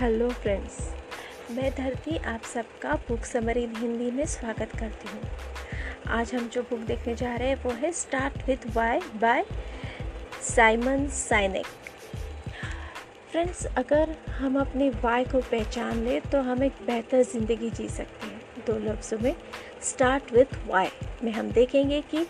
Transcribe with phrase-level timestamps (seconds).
[0.00, 0.76] Hello friends,
[1.50, 5.20] मैं धरती आप सबका बुक समरी हिंदी में स्वागत करती हूँ।
[6.18, 9.44] आज हम जो बुक देखने जा रहे हैं, वो है start with why by
[10.44, 11.66] Simon Sinek
[13.32, 18.26] friends, अगर हम अपने वाई को पहचान लें तो हम एक बेहतर ज़िंदगी जी सकते
[18.26, 19.34] हैं। दो लफ्ज़ों में
[19.90, 20.88] स्टार्ट विथ वाई
[21.24, 22.26] में हम देखेंगे कि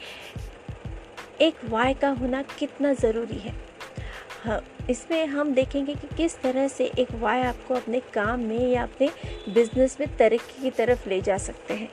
[1.41, 3.55] एक वाई का होना कितना ज़रूरी है।
[4.45, 8.83] हाँ इसमें हम देखेंगे कि किस तरह से एक वाई आपको अपने काम में या
[8.83, 9.09] अपने
[9.55, 11.89] बिज़नेस में तरक्की की तरफ़ ले जा सकते हैं।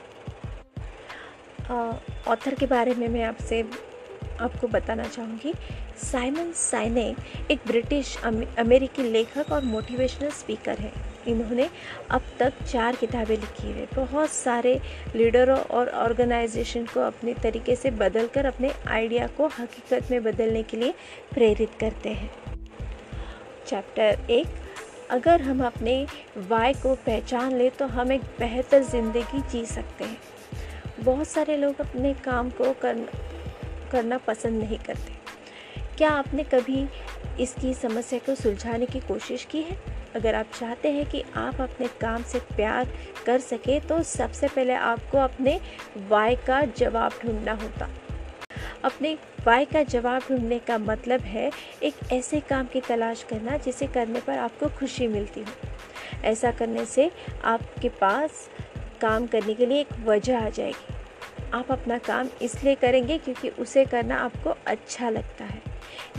[2.28, 3.64] ऑथर के बारे में मैं आपसे,
[4.40, 5.52] आपको बताना चाहूँगी।
[6.02, 7.04] साइमन साइने
[7.50, 10.92] एक ब्रिटिश अमेरिकी लेखक और मोटिवेशनल स्पीकर हैं।
[11.28, 11.68] इन्होंने
[12.10, 14.80] अब तक चार किताबें लिखी है। बहुत सारे
[15.16, 20.76] लीडरों और ऑर्गेनाइजेशन को अपने तरीके से बदलकर, अपने आइडिया को हकीकत में बदलने के
[20.76, 20.94] लिए
[21.34, 22.30] प्रेरित करते हैं।
[23.68, 24.46] चैप्टर एक
[25.10, 26.06] अगर हम अपने
[26.48, 31.80] वाई को पहचान ले तो हम एक बेहतर ज़िंदगी जी सकते हैं। बहुत सारे लोग
[31.80, 33.06] अपने काम को कर,
[33.92, 35.16] करना पसंद नहीं करते।
[35.96, 36.86] क्या आपने कभी
[37.40, 39.76] इसकी समस्या को सुलझाने की कोशिश की है?
[40.16, 42.88] अगर आप चाहते हैं कि आप अपने काम से प्यार
[43.26, 45.58] कर सकें तो सबसे पहले आपको अपने
[46.08, 47.88] वाई का जवाब ढूंढना होता।
[48.84, 51.50] अपने वाई का जवाब ढूँढने का मतलब है
[51.82, 55.52] एक ऐसे काम की तलाश करना जिसे करने पर आपको खुशी मिलती हो।
[56.24, 57.10] ऐसा करने से
[57.44, 58.30] आपके पास
[59.00, 60.94] काम करने के लिए एक वजह आ जाएगी।
[61.54, 65.62] आप अपना काम इसलिए करेंगे क्योंकि उसे करना आपको अच्छा लगता है।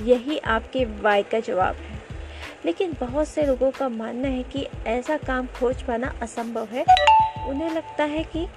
[0.04, 2.00] यही आपके वाई का जवाब है।
[2.66, 6.86] लेकिन बहुत से लोगों का मानना है कि ऐसा काम खोज पाना असंभव है।
[7.48, 8.48] उन्हें लगता है कि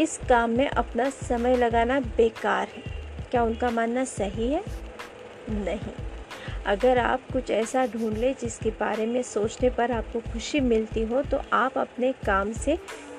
[0.00, 2.91] इस काम में अपना समय लगाना बेकार है।
[3.32, 4.62] क्या उनका मानना सही है?
[5.50, 5.92] नहीं।
[6.66, 11.22] अगर आप कुछ ऐसा ढूंढ लें जिसके बारे में सोचने पर आपको खुशी मिलती हो
[11.22, 12.76] तो आप अपने काम से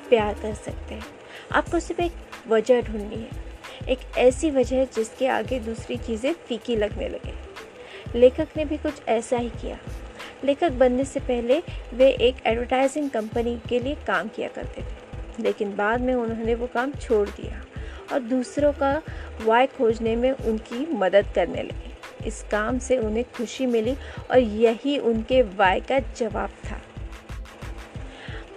[0.10, 1.06] प्यार कर सकते हैं।
[1.52, 2.12] आपको सिर्फ़ एक
[2.48, 3.42] वजह ढूंढनी है।
[3.90, 7.34] एक ऐसी वजह जिसके आगे दूसरी चीज़ें फीकी लगने लगे।
[8.20, 9.78] लेखक ने भी कुछ ऐसा ही किया।
[10.44, 11.62] लेखक बनने से पहले
[11.94, 16.68] वे एक एडवर्टाइजिंग कंपनी के लिए काम किया करते थे, लेकिन बाद में उन्होंने वो
[16.68, 17.64] काम छोड़ दिया।
[18.14, 19.02] और दूसरों का
[19.42, 23.96] वाय खोजने में उनकी मदद करने लगे। इस काम से उन्हें खुशी मिली
[24.32, 26.80] और यही उनके वाय का जवाब था।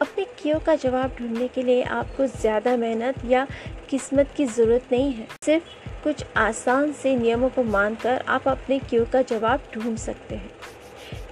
[0.02, 3.46] अपने क्यों का जवाब ढूँढने के लिए आपको ज़्यादा मेहनत या
[3.90, 5.64] किस्मत की ज़रूरत नहीं है। सिर्फ़
[6.04, 10.50] कुछ आसान से नियमों को मानकर आप अपने क्यों का जवाब ढूंढ सकते हैं।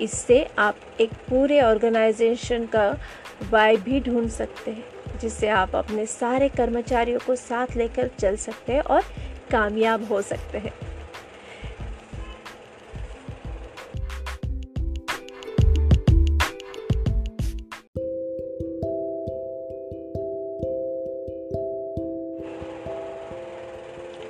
[0.01, 2.91] इससे आप एक पूरे ऑर्गेनाइजेशन का
[3.51, 4.85] वाय भी ढूंढ सकते हैं।
[5.21, 9.03] जिससे आप अपने सारे कर्मचारियों को साथ लेकर चल सकते हैं और
[9.51, 10.73] कामयाब हो सकते हैं।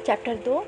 [0.06, 0.66] चैप्टर दो,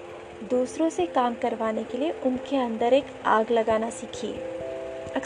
[0.50, 4.55] दूसरों से काम करवाने के लिए उनके अंदर एक आग लगाना सीखिए।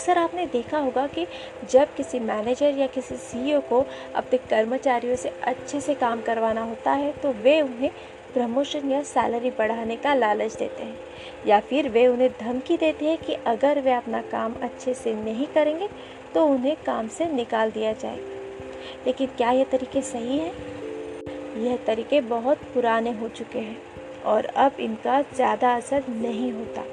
[0.00, 1.26] अक्सर आपने देखा होगा कि
[1.70, 3.80] जब किसी मैनेजर या किसी सीईओ को
[4.16, 7.90] अपने कर्मचारियों से अच्छे से काम करवाना होता है तो वे उन्हें
[8.34, 13.16] प्रमोशन या सैलरी बढ़ाने का लालच देते हैं। या फिर वे उन्हें धमकी देते हैं
[13.18, 15.88] कि अगर वे अपना काम अच्छे से नहीं करेंगे
[16.34, 20.52] तो उन्हें काम से निकाल दिया जाएगा लेकिन क्या यह तरीके सही हैं?
[21.58, 26.84] यह तरीके बहुत पुराने हो चुके हैं और अब इनका ज़्यादा असर नहीं होता।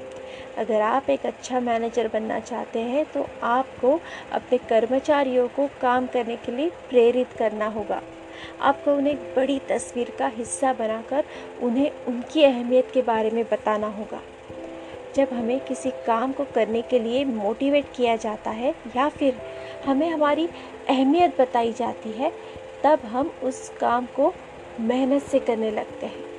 [0.57, 3.99] अगर आप एक अच्छा मैनेजर बनना चाहते हैं तो आपको
[4.31, 8.01] अपने कर्मचारियों को काम करने के लिए प्रेरित करना होगा।
[8.61, 11.23] आपको उन्हें एक बड़ी तस्वीर का हिस्सा बनाकर
[11.61, 14.21] उन्हें उनकी अहमियत के बारे में बताना होगा।
[15.15, 19.37] जब हमें किसी काम को करने के लिए मोटिवेट किया जाता है, या फिर
[19.85, 20.49] हमें हमारी
[20.89, 22.31] अहमियत बताई जाती है,
[22.83, 24.33] तब हम उस काम को
[24.79, 26.36] मेहनत से करने लगते हैं।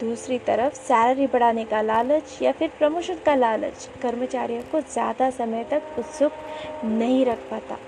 [0.00, 5.64] दूसरी तरफ़ सैलरी बढ़ाने का लालच या फिर प्रमोशन का लालच। कर्मचारियों को ज़्यादा समय
[5.64, 6.32] तक उत्सुक
[6.84, 7.78] नहीं रख पाता।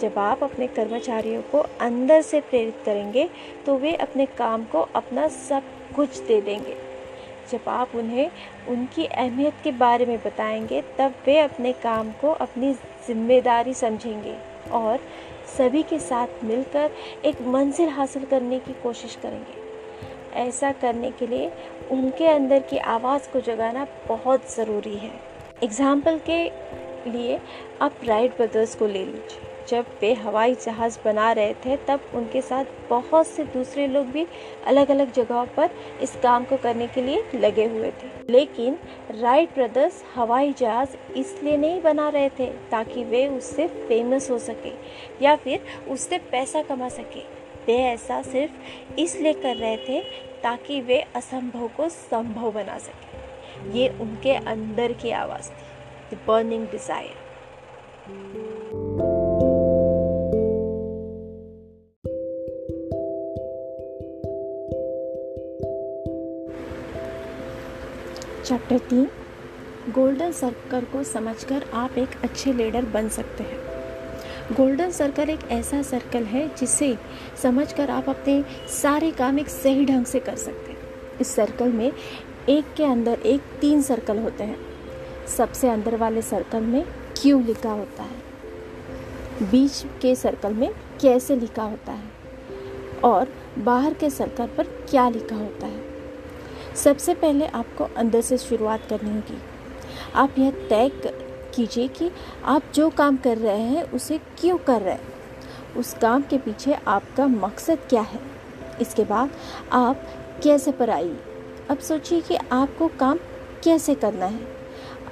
[0.00, 3.28] जब आप अपने कर्मचारियों को अंदर से प्रेरित करेंगे
[3.66, 5.62] तो वे अपने काम को अपना सब
[5.96, 6.76] कुछ दे देंगे।
[7.50, 8.30] जब आप उन्हें,
[8.68, 12.72] उनकी अहमियत के बारे में बताएँगे, तब वे अपने काम को अपनी
[13.06, 14.36] ज़िम्मेदारी समझेंगे
[14.72, 14.98] और
[15.56, 16.90] सभी के साथ मिलकर
[17.24, 19.64] एक मंजिल हासिल करने की कोशिश करेंगे।
[20.36, 21.50] ऐसा करने के लिए
[21.90, 25.12] उनके अंदर की आवाज़ को जगाना बहुत ज़रूरी है।
[25.64, 26.44] एग्ज़ाम्पल के
[27.10, 27.40] लिए
[27.82, 32.40] आप राइट ब्रदर्स को ले लीजिए। जब वे हवाई जहाज़ बना रहे थे, तब उनके
[32.42, 34.26] साथ बहुत से दूसरे लोग भी
[34.66, 35.70] अलग अलग जगहों पर
[36.02, 38.78] इस काम को करने के लिए लगे हुए थे। लेकिन
[39.10, 44.72] राइट ब्रदर्स हवाई जहाज़ इसलिए नहीं बना रहे थे ताकि वे उससे फ़ेमस हो सके
[45.24, 47.35] या फिर उससे पैसा कमा सके।
[47.66, 50.00] वे ऐसा सिर्फ़ इसलिए कर रहे थे
[50.42, 56.66] ताकि वे असंभव को संभव बना सके। ये उनके अंदर की आवाज़ थी। द बर्निंग
[56.66, 57.24] डिज़ायर
[68.44, 69.08] चैप्टर तीन।
[69.94, 73.75] गोल्डन सर्कल को समझकर आप एक अच्छे लीडर बन सकते हैं।
[74.52, 76.98] गोल्डन सर्कल एक ऐसा सर्कल है जिसे
[77.42, 80.78] समझकर आप अपने सारे काम एक सही ढंग से कर सकते हैं।
[81.20, 81.92] इस सर्कल में
[82.48, 84.58] एक के अंदर एक तीन सर्कल होते हैं।
[85.26, 86.84] सबसे अंदर वाले सर्कल में
[87.22, 88.22] क्यों लिखा होता है?
[89.50, 90.70] बीच के सर्कल में
[91.00, 92.04] कैसे लिखा होता है?
[93.04, 93.28] और
[93.58, 95.84] बाहर के सर्कल पर क्या लिखा होता है?
[96.76, 99.38] सबसे पहले आपको अंदर से शुरुआत करनी होगी।
[100.14, 100.88] आप यह तय
[101.56, 102.10] कीजिए कि
[102.44, 105.16] आप जो काम कर रहे हैं, उसे क्यों कर रहे हैं?
[105.76, 108.20] उस काम के पीछे आपका मकसद क्या है?
[108.80, 109.30] इसके बाद
[109.72, 110.02] आप
[110.42, 111.16] कैसे पर आइए
[111.70, 113.18] अब सोचिए कि आपको काम
[113.64, 114.56] कैसे करना है।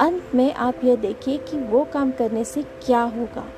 [0.01, 3.49] अंत में आप यह देखिए कि वो काम करने से क्या होगा।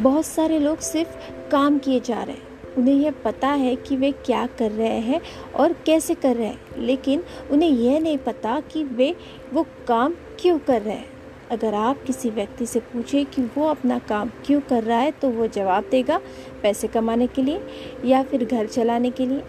[0.00, 1.16] बहुत सारे लोग सिर्फ़
[1.50, 5.20] काम किए जा रहे हैं। उन्हें यह पता है कि वे क्या कर रहे हैं
[5.56, 9.16] और कैसे कर रहे हैं। लेकिन उन्हें यह नहीं पता कि वे
[9.52, 11.13] वो काम क्यों कर रहे हैं।
[11.54, 15.30] अगर आप किसी व्यक्ति से पूछें कि वो अपना काम क्यों कर रहा है तो
[15.30, 16.18] वो जवाब देगा,
[16.62, 17.60] पैसे कमाने के लिए
[18.04, 19.42] या फिर घर चलाने के लिए।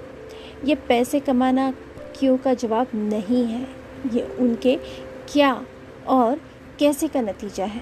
[0.65, 1.71] ये पैसे कमाना
[2.19, 3.67] क्यों का जवाब नहीं है,
[4.13, 4.75] ये उनके
[5.29, 5.53] क्या
[6.07, 6.39] और
[6.79, 7.81] कैसे का नतीजा है।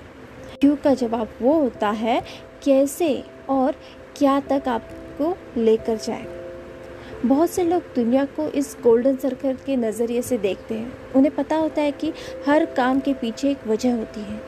[0.60, 2.22] क्यों का जवाब वो होता है,
[2.64, 3.76] कैसे और
[4.18, 6.43] क्या तक आपको लेकर जाए।
[7.26, 11.56] बहुत से लोग दुनिया को इस गोल्डन सर्कल के नज़रिए से देखते हैं। उन्हें पता
[11.56, 12.12] होता है कि
[12.48, 14.40] हर काम के पीछे एक वजह होती है,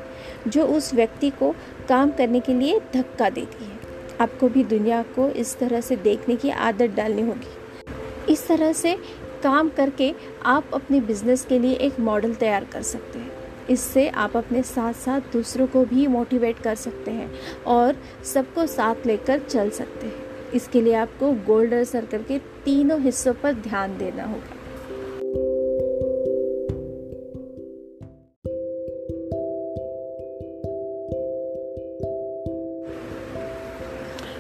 [0.48, 1.54] जो उस व्यक्ति को
[1.90, 3.80] काम करने के लिए धक्का देती है।
[4.22, 8.96] आपको भी दुनिया को इस तरह से देखने की आदत डालनी होगी। इस तरह से
[9.44, 10.14] काम करके
[10.46, 13.32] आप अपने बिज़नेस के लिए एक मॉडल तैयार कर सकते हैं।
[13.70, 17.32] इससे आप अपने साथ साथ दूसरों को भी मोटिवेट कर सकते हैं
[17.68, 17.96] और
[18.34, 23.54] सबको साथ लेकर चल सकते हैं। इसके लिए आपको गोल्डन सर्कल के तीनों हिस्सों पर
[23.54, 24.66] ध्यान देना होगा।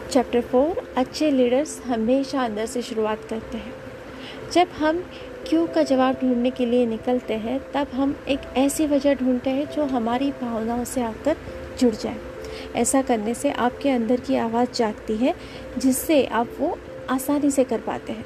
[0.10, 3.74] चैप्टर फोर अच्छे लीडर्स हमेशा अंदर से शुरुआत करते हैं।
[4.52, 5.06] जब हम
[5.48, 9.72] क्यों का जवाब ढूँढने के लिए निकलते हैं, तब हम एक ऐसी वजह ढूंढते हैं
[9.72, 11.36] जो हमारी भावनाओं से आकर
[11.80, 12.16] जुड़ जाए।
[12.76, 15.36] ऐसा करने से आपके अंदर की आवाज़ जागती है,
[15.78, 16.78] जिससे आप वो
[17.10, 18.26] आसानी से कर पाते हैं।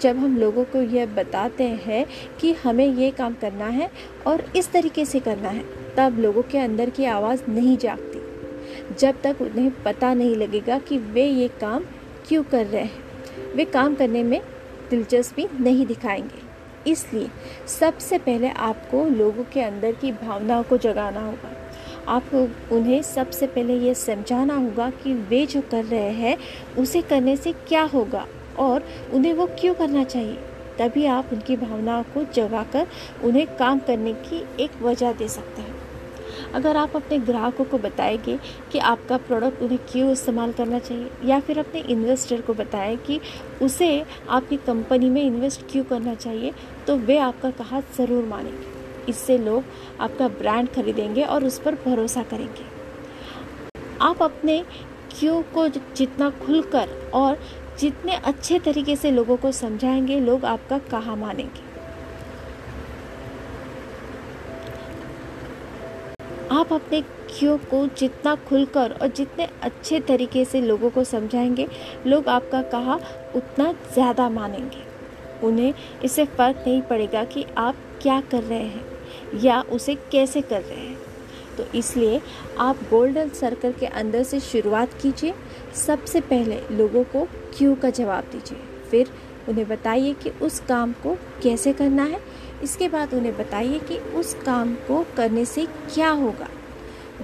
[0.00, 2.06] जब हम लोगों को यह बताते हैं
[2.40, 3.90] कि हमें ये काम करना है
[4.26, 5.64] और इस तरीके से करना है,
[5.96, 8.18] तब लोगों के अंदर की आवाज़ नहीं जागती।
[8.98, 11.84] जब तक उन्हें पता नहीं लगेगा कि वे ये काम
[12.28, 13.04] क्यों कर रहे हैं,
[13.54, 14.40] वे काम करने में
[14.90, 16.48] दिलचस्पी नहीं दिखाएँगे।
[16.90, 17.28] इसलिए
[17.66, 21.67] सबसे पहले आपको लोगों के अंदर की भावनाओं को जगाना होगा।
[22.08, 22.42] आपको
[22.76, 26.36] उन्हें सबसे पहले ये समझाना होगा कि वे जो कर रहे हैं,
[26.78, 28.26] उसे करने से क्या होगा
[28.58, 28.84] और
[29.14, 30.38] उन्हें वो क्यों करना चाहिए?
[30.78, 32.86] तभी आप उनकी भावनाओं को जगाकर
[33.24, 35.76] उन्हें काम करने की एक वजह दे सकते हैं।
[36.54, 38.38] अगर आप अपने ग्राहकों को बताएँगे
[38.72, 43.20] कि आपका प्रोडक्ट उन्हें क्यों इस्तेमाल करना चाहिए, या फिर अपने इन्वेस्टर को बताएँ कि
[43.62, 46.52] उसे आपकी कंपनी में इन्वेस्ट क्यों करना चाहिए
[46.86, 48.77] तो वे आपका कहा ज़रूर मानेंगे।
[49.08, 49.64] इससे लोग
[50.00, 52.64] आपका ब्रांड खरीदेंगे और उस पर भरोसा करेंगे।
[54.00, 54.64] आप अपने
[55.10, 57.38] क्यों को जितना खुलकर और
[57.80, 61.66] जितने अच्छे तरीके से लोगों को समझाएँगे, लोग आपका कहा मानेंगे।
[66.52, 67.00] आप अपने
[67.30, 71.66] क्यों को जितना खुलकर और जितने अच्छे तरीके से लोगों को समझाएँगे,
[72.06, 72.98] लोग आपका कहा
[73.36, 74.86] उतना ज़्यादा मानेंगे।
[75.46, 75.74] उन्हें
[76.04, 78.97] इससे फ़र्क नहीं पड़ेगा कि आप क्या कर रहे हैं।
[79.34, 80.98] या उसे कैसे कर रहे हैं?
[81.56, 82.20] तो इसलिए
[82.58, 85.34] आप गोल्डन सर्कल के अंदर से शुरुआत कीजिए।
[85.74, 87.24] सबसे पहले लोगों को
[87.58, 88.58] क्यों का जवाब दीजिए।
[88.90, 89.10] फिर
[89.48, 92.20] उन्हें बताइए कि उस काम को कैसे करना है।
[92.62, 96.48] इसके बाद उन्हें बताइए कि उस काम को करने से क्या होगा।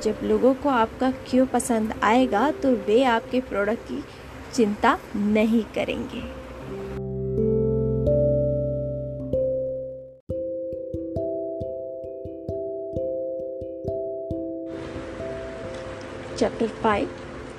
[0.02, 4.04] जब लोगों को आपका क्यों पसंद आएगा तो वे आपके प्रोडक्ट की
[4.54, 6.43] चिंता नहीं करेंगे।
[16.35, 17.09] चैप्टर फाइव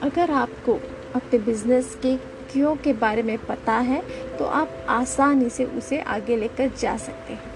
[0.04, 0.74] अगर आपको
[1.16, 2.16] अपने बिज़नेस के
[2.52, 4.02] क्यों के बारे में पता है
[4.38, 7.54] तो आप आसानी से उसे आगे लेकर जा सकते हैं।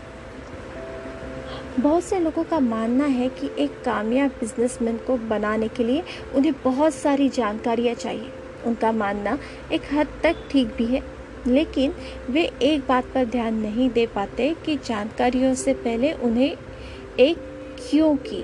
[1.80, 6.04] बहुत से लोगों का मानना है कि एक कामयाब बिजनेसमैन को बनाने के लिए
[6.36, 8.32] उन्हें बहुत सारी जानकारियाँ चाहिए।
[8.66, 9.38] उनका मानना
[9.72, 11.02] एक हद तक ठीक भी है,
[11.48, 11.94] लेकिन
[12.30, 16.52] वे एक बात पर ध्यान नहीं दे पाते कि जानकारियों से पहले उन्हें
[17.20, 17.38] एक
[17.82, 18.44] क्यों की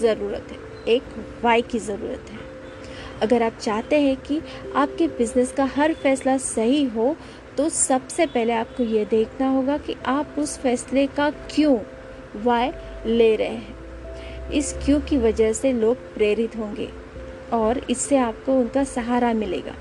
[0.00, 1.02] ज़रूरत है। एक
[1.44, 2.38] वाई की ज़रूरत है।
[3.22, 4.40] अगर आप चाहते हैं कि
[4.76, 7.16] आपके बिज़नेस का हर फैसला सही हो
[7.56, 11.78] तो सबसे पहले आपको ये देखना होगा कि आप उस फैसले का क्यों
[12.44, 12.70] वाई
[13.06, 16.88] ले रहे हैं। इस क्यों की वजह से लोग प्रेरित होंगे
[17.52, 19.74] और इससे आपको उनका सहारा मिलेगा।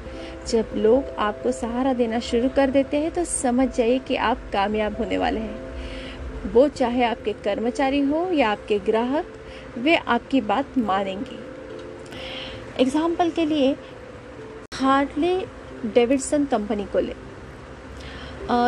[0.47, 4.97] जब लोग आपको सहारा देना शुरू कर देते हैं तो समझ जाइए कि आप कामयाब
[4.97, 9.33] होने वाले हैं। वो चाहे आपके कर्मचारी हो या आपके ग्राहक
[9.77, 11.37] वे आपकी बात मानेंगे।
[12.81, 13.75] एग्ज़ाम्पल के लिए
[14.73, 15.35] हार्डले
[15.85, 17.15] डेविडसन कंपनी को ले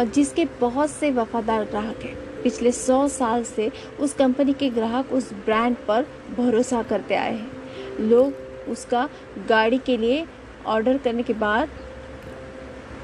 [0.08, 5.32] जिसके बहुत से वफादार ग्राहक हैं। पिछले सौ साल से उस कंपनी के ग्राहक उस
[5.46, 6.06] ब्रांड पर
[6.38, 7.52] भरोसा करते आए हैं।
[8.02, 9.08] लोग उसका
[9.50, 10.26] गाड़ी के लिए
[10.68, 11.70] ऑर्डर करने के बाद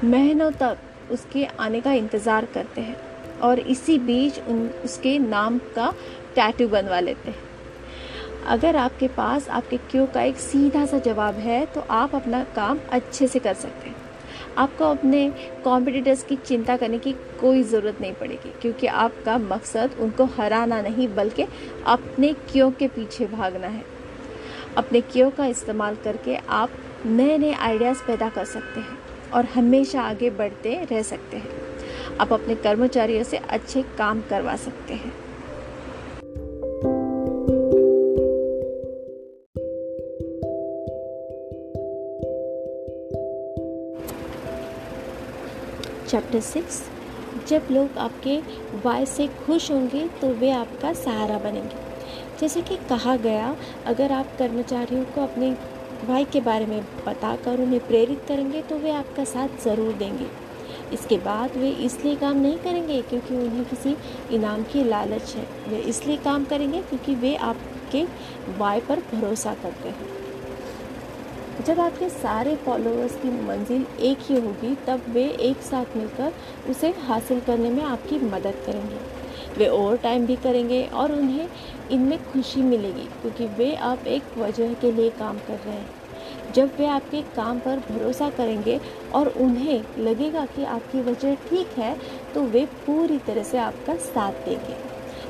[0.04, 2.96] महीनों तक उसके आने का इंतज़ार करते हैं
[3.40, 5.92] और इसी बीच उन, उसके नाम का
[6.34, 7.47] टैटू बनवा लेते हैं।
[8.48, 12.78] अगर आपके पास, आपके क्यों का एक सीधा सा जवाब है तो आप अपना काम
[12.90, 13.96] अच्छे से कर सकते हैं।
[14.58, 15.28] आपको अपने
[15.64, 21.08] कॉम्पिटिटर्स की चिंता करने की कोई ज़रूरत नहीं पड़ेगी, क्योंकि आपका मकसद उनको हराना नहीं,
[21.14, 21.46] बल्कि
[21.86, 23.84] अपने क्यों के पीछे भागना है।
[24.76, 26.70] अपने क्यों का इस्तेमाल करके आप
[27.06, 28.98] नए नए आइडियाज़ पैदा कर सकते हैं
[29.34, 34.94] और हमेशा आगे बढ़ते रह सकते हैं। आप अपने कर्मचारियों से अच्छे काम करवा सकते
[34.94, 35.12] हैं।
[46.18, 46.80] चैप्टर सिक्स
[47.48, 48.36] जब लोग आपके
[48.84, 51.76] वाय से खुश होंगे तो वे आपका सहारा बनेंगे।
[52.40, 53.54] जैसे कि कहा गया,
[53.86, 55.50] अगर आप कर्मचारियों को अपने
[56.08, 60.26] वाई के बारे में बताकर उन्हें प्रेरित करेंगे तो वे आपका साथ ज़रूर देंगे।
[60.92, 63.96] इसके बाद वे इसलिए काम नहीं करेंगे क्योंकि उन्हें किसी
[64.36, 68.04] इनाम की लालच है। वे इसलिए काम करेंगे क्योंकि वे आपके
[68.58, 70.16] वाय पर भरोसा करते हैं।
[71.58, 76.32] जब आपके सारे फॉलोअर्स की मंजिल एक ही होगी, तब वे एक साथ मिलकर
[76.70, 78.98] उसे हासिल करने में आपकी मदद करेंगे।
[79.58, 81.48] वे ओवर टाइम भी करेंगे और उन्हें
[81.90, 86.70] इनमें खुशी मिलेगी, क्योंकि वे आप एक वजह के लिए काम कर रहे हैं। जब
[86.78, 88.80] वे आपके काम पर भरोसा करेंगे
[89.14, 91.96] और उन्हें लगेगा कि आपकी वजह ठीक है
[92.34, 94.76] तो वे पूरी तरह से आपका साथ देंगे।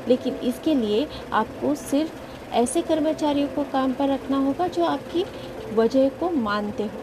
[0.07, 5.23] लेकिन इसके लिए आपको सिर्फ़ ऐसे कर्मचारियों को काम पर रखना होगा जो आपकी
[5.73, 6.99] वजह को मानते हो।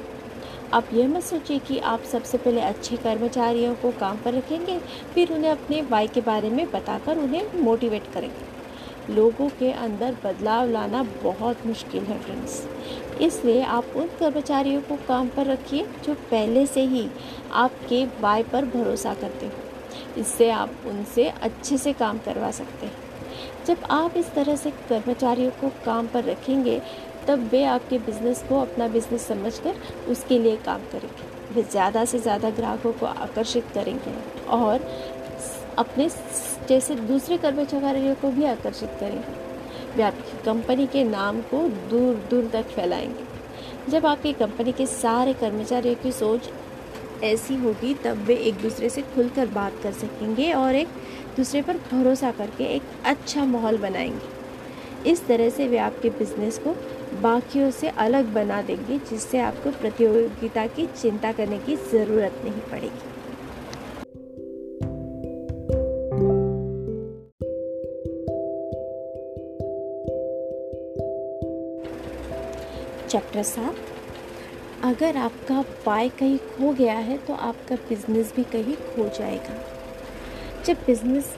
[0.72, 4.78] आप यह मत सोचिए कि आप सबसे पहले अच्छे कर्मचारियों को काम पर रखेंगे,
[5.14, 10.70] फिर उन्हें अपने वाई के बारे में बताकर उन्हें मोटिवेट करेंगे। लोगों के अंदर बदलाव
[10.70, 12.62] लाना बहुत मुश्किल है फ्रेंड्स
[13.20, 17.08] इसलिए आप उन कर्मचारियों को काम पर रखिए जो पहले से ही
[17.52, 23.04] आपके वाई पर भरोसा करते हो। इससे आप उनसे अच्छे से काम करवा सकते हैं।
[23.66, 26.80] जब आप इस तरह से कर्मचारियों को काम पर रखेंगे
[27.28, 32.18] तब वे आपके बिज़नेस को, अपना बिज़नेस समझकर उसके लिए काम करेंगे। वे ज़्यादा से
[32.18, 34.14] ज़्यादा ग्राहकों को आकर्षित करेंगे
[34.48, 34.80] और
[35.78, 36.08] अपने
[36.68, 39.44] जैसे दूसरे कर्मचारियों को भी आकर्षित करेंगे।
[39.96, 45.32] वे आपकी कंपनी के नाम को दूर दूर तक फैलाएँगे। जब आपकी कंपनी के सारे
[45.34, 46.50] कर्मचारियों की सोच
[47.24, 50.88] ऐसी होगी, तब वे एक दूसरे से खुलकर बात कर सकेंगे और एक
[51.36, 54.35] दूसरे पर भरोसा करके एक अच्छा माहौल बनाएँगे।
[55.06, 56.74] इस तरह से वे आपके बिज़नेस को
[57.22, 63.14] बाकियों से अलग बना देंगे, जिससे आपको प्रतियोगिता की चिंता करने की ज़रूरत नहीं पड़ेगी।
[73.08, 73.76] चैप्टर सात।
[74.84, 79.54] अगर आपका पाई कहीं खो गया है तो आपका बिज़नेस भी कहीं खो जाएगा।
[80.64, 81.36] जब बिज़नेस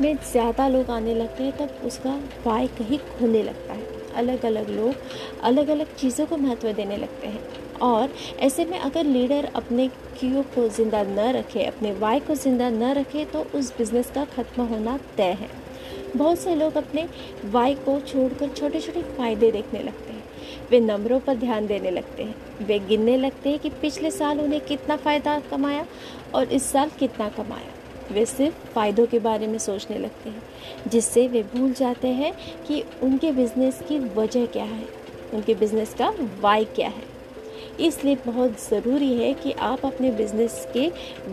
[0.00, 4.68] में ज़्यादा लोग आने लगते हैं, तब उसका पाई कहीं खोने लगता है। अलग अलग
[4.70, 4.94] लोग
[5.42, 7.40] अलग अलग चीज़ों को महत्व देने लगते हैं।
[7.82, 12.70] और ऐसे में अगर लीडर अपने क्यू को ज़िंदा न रखे, अपने वाय को ज़िंदा
[12.70, 15.48] न रखे तो उस बिज़नेस का ख़त्म होना तय है।
[16.16, 17.08] बहुत से लोग अपने
[17.52, 20.22] वाई को छोड़कर छोटे छोटे फ़ायदे देखने लगते हैं।
[20.70, 24.60] वे नंबरों पर ध्यान देने लगते हैं। वे गिनने लगते हैं कि पिछले साल उन्हें
[24.60, 25.86] कितना फ़ायदा कमाया
[26.34, 30.42] और इस साल कितना कमाया। वे सिर्फ़ फ़ायदों के बारे में सोचने लगते हैं,
[30.88, 32.32] जिससे वे भूल जाते हैं
[32.66, 34.84] कि उनके बिज़नेस की वजह क्या है,
[35.34, 37.10] उनके बिज़नेस का वाई क्या है।
[37.80, 40.88] इसलिए बहुत ज़रूरी है कि आप अपने बिज़नेस के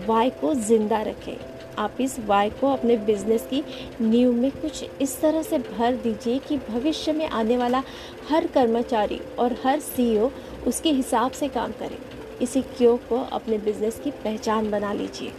[0.07, 1.35] वाई को ज़िंदा रखें।
[1.77, 3.63] आप इस वाई को अपने बिज़नेस की
[4.01, 7.83] नींव में कुछ इस तरह से भर दीजिए कि भविष्य में आने वाला
[8.29, 10.29] हर कर्मचारी और हर सीईओ
[10.67, 11.97] उसके हिसाब से काम करे।
[12.41, 15.31] इसी क्यों को अपने बिज़नेस की पहचान बना लीजिए।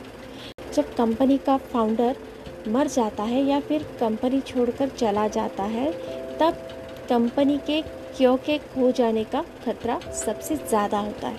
[0.70, 2.16] जब कंपनी का फाउंडर
[2.68, 5.90] मर जाता है या फिर कंपनी छोड़कर चला जाता है,
[6.38, 6.68] तब
[7.08, 7.80] कंपनी के
[8.16, 11.38] क्यों के खो जाने का खतरा सबसे ज़्यादा होता है।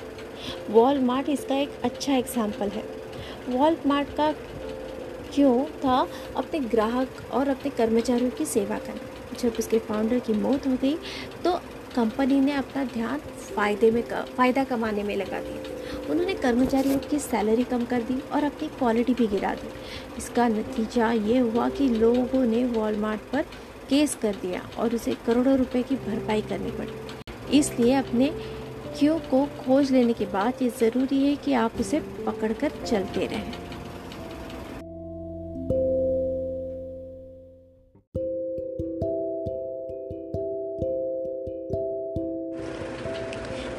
[0.70, 2.84] वॉलमार्ट इसका एक अच्छा एग्ज़ाम्पल है।
[3.50, 4.32] वॉलमार्ट का
[5.34, 6.08] क्यों था?
[6.38, 10.96] अपने ग्राहक और अपने कर्मचारियों की सेवा करना। जब उसके फाउंडर की मौत हो गई
[11.44, 11.52] तो
[11.96, 13.20] कंपनी ने अपना ध्यान
[13.56, 15.71] फ़ायदे में फ़ायदा कमाने में लगा दिया।
[16.10, 19.70] उन्होंने कर्मचारियों की सैलरी कम कर दी और अपनी क्वालिटी भी गिरा दी।
[20.18, 23.42] इसका नतीजा ये हुआ कि लोगों ने वॉलमार्ट पर
[23.90, 28.32] केस कर दिया और उसे करोड़ों रुपए की भरपाई करनी पड़ी। इसलिए अपने
[29.00, 33.54] क्यों को खोज लेने के बाद ये ज़रूरी है कि आप उसे पकड़कर चलते रहें।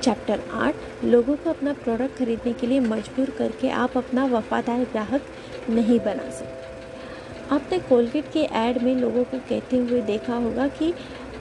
[0.01, 0.75] चैप्टर आठ
[1.05, 5.23] लोगों को अपना प्रोडक्ट खरीदने के लिए मजबूर करके आप अपना वफादार ग्राहक
[5.71, 10.93] नहीं बना सकते। आपने कोलगेट के ऐड में लोगों को कहते हुए देखा होगा कि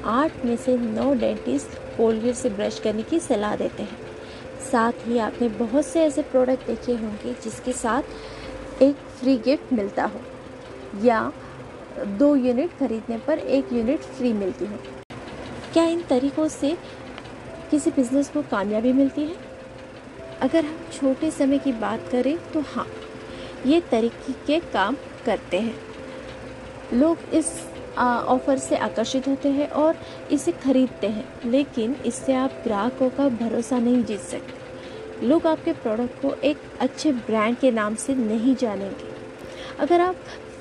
[0.06, 3.98] आठ में से नौ डेंटिस्ट कोलगेट से ब्रश करने की सलाह देते हैं।
[4.72, 10.04] साथ ही आपने बहुत से ऐसे प्रोडक्ट देखे होंगे जिसके साथ एक फ्री गिफ्ट मिलता
[10.06, 10.22] हो,
[11.04, 11.32] या
[12.20, 14.78] दो यूनिट खरीदने पर एक यूनिट फ्री मिलती हो।
[15.74, 16.76] क्या इन तरीक़ों से
[17.72, 19.36] किसी बिज़नेस को कामयाबी मिलती है?
[20.42, 22.86] अगर हम छोटे समय की बात करें तो हाँ
[23.66, 24.96] ये तरीके के काम
[25.26, 25.76] करते हैं।
[26.94, 27.52] लोग इस
[27.98, 29.98] ऑफ़र से आकर्षित होते हैं और
[30.32, 36.22] इसे खरीदते हैं, लेकिन इससे आप ग्राहकों का भरोसा नहीं जीत सकते। लोग आपके प्रोडक्ट
[36.22, 39.10] को एक अच्छे ब्रांड के नाम से नहीं जानेंगे।
[39.80, 40.16] अगर आप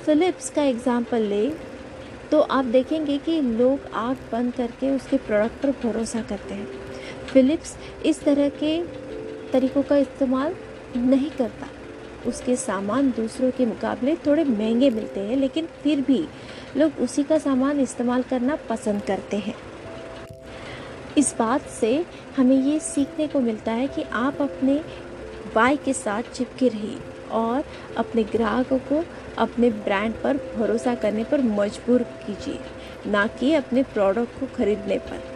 [0.04, 1.52] फ़िलिप्स का एग्ज़ाम्पल लें
[2.30, 6.66] तो आप देखेंगे कि लोग आँख बंद करके उसके प्रोडक्ट पर भरोसा करते हैं।
[7.26, 8.78] फ़िलिप्स इस तरह के
[9.52, 10.54] तरीक़ों का इस्तेमाल
[10.96, 11.68] नहीं करता।
[12.26, 16.24] उसके सामान दूसरों के मुकाबले थोड़े महँगे मिलते हैं, लेकिन फिर भी
[16.76, 19.54] लोग उसी का सामान इस्तेमाल करना पसंद करते हैं।
[21.18, 22.04] इस बात से
[22.36, 24.80] हमें ये सीखने को मिलता है कि आप अपने
[25.54, 26.98] बाई के साथ चिपके रहिए
[27.32, 27.64] और
[27.96, 29.02] अपने ग्राहकों को
[29.38, 32.58] अपने ब्रांड पर भरोसा करने पर मजबूर कीजिए,
[33.06, 35.29] ना कि अपने प्रोडक्ट को खरीदने पर।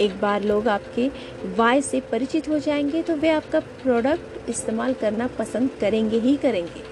[0.00, 1.08] एक बार लोग आपके
[1.56, 6.88] वाय से परिचित हो जाएँगे तो वे आपका प्रोडक्ट इस्तेमाल करना पसंद करेंगे ही करेंगे।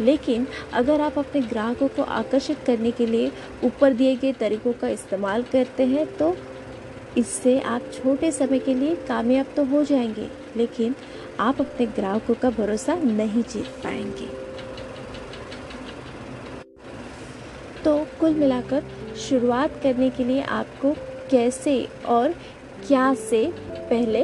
[0.00, 3.30] लेकिन अगर आप अपने ग्राहकों को आकर्षित करने के लिए
[3.64, 6.36] ऊपर दिए गए तरीक़ों का इस्तेमाल करते हैं तो
[7.18, 10.94] इससे आप छोटे समय के लिए कामयाब तो हो जाएँगे, लेकिन
[11.40, 14.26] आप अपने ग्राहकों का भरोसा नहीं जीत पाएँगे।
[17.84, 18.84] तो कुल मिलाकर
[19.18, 20.94] शुरुआत करने के लिए आपको
[21.30, 22.34] कैसे और
[22.86, 24.22] क्या से पहले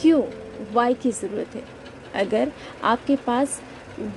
[0.00, 0.22] क्यों
[0.74, 1.62] वाई की ज़रूरत है?
[2.16, 2.52] अगर
[2.84, 3.60] आपके पास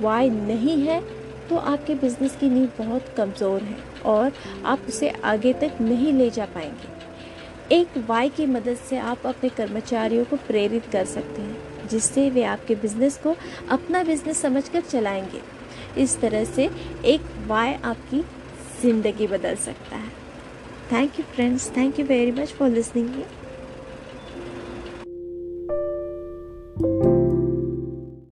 [0.01, 1.01] वाई नहीं है
[1.49, 4.31] तो आपके बिज़नेस की नींव बहुत कमज़ोर है और
[4.65, 9.49] आप उसे आगे तक नहीं ले जा पाएँगे। एक वाई की मदद से आप अपने
[9.49, 13.35] कर्मचारियों को प्रेरित कर सकते हैं, जिससे वे आपके बिज़नेस को
[13.69, 15.41] अपना बिज़नेस समझकर चलाएँगे।
[16.01, 16.69] इस तरह से
[17.05, 18.23] एक वाई आपकी
[18.81, 20.11] ज़िंदगी बदल सकता है।
[20.89, 21.69] Thank you, friends.
[21.69, 23.25] Thank you very much for listening.